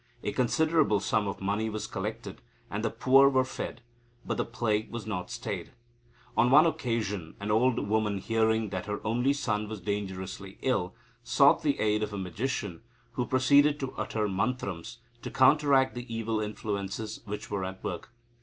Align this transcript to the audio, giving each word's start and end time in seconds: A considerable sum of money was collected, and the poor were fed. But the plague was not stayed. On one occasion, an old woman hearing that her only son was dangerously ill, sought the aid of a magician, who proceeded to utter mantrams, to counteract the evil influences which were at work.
A 0.23 0.31
considerable 0.31 0.99
sum 0.99 1.27
of 1.27 1.41
money 1.41 1.69
was 1.69 1.85
collected, 1.85 2.41
and 2.71 2.83
the 2.83 2.89
poor 2.89 3.29
were 3.29 3.43
fed. 3.45 3.81
But 4.25 4.37
the 4.37 4.45
plague 4.45 4.89
was 4.89 5.05
not 5.05 5.29
stayed. 5.29 5.73
On 6.35 6.49
one 6.49 6.65
occasion, 6.65 7.35
an 7.39 7.51
old 7.51 7.87
woman 7.87 8.17
hearing 8.17 8.69
that 8.69 8.87
her 8.87 8.99
only 9.05 9.31
son 9.31 9.69
was 9.69 9.79
dangerously 9.79 10.57
ill, 10.63 10.95
sought 11.23 11.61
the 11.61 11.79
aid 11.79 12.01
of 12.01 12.13
a 12.13 12.17
magician, 12.17 12.81
who 13.11 13.27
proceeded 13.27 13.79
to 13.79 13.93
utter 13.95 14.27
mantrams, 14.27 14.97
to 15.21 15.29
counteract 15.29 15.93
the 15.93 16.11
evil 16.11 16.39
influences 16.39 17.21
which 17.27 17.51
were 17.51 17.63
at 17.63 17.83
work. 17.83 18.09